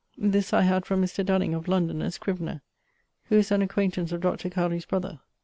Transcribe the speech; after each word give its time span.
This 0.17 0.51
I 0.51 0.63
had 0.63 0.87
from 0.87 0.99
Mr. 1.03 1.23
Dunning 1.23 1.53
of 1.53 1.67
London, 1.67 2.01
a 2.01 2.09
scrivener, 2.09 2.63
who 3.25 3.35
is 3.35 3.51
an 3.51 3.61
acquaintance 3.61 4.11
of 4.11 4.21
Dr. 4.21 4.49
Cowley's 4.49 4.85
brother. 4.85 5.19